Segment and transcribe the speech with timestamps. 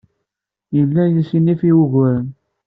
[0.75, 2.27] Yella yessinif i wuguren.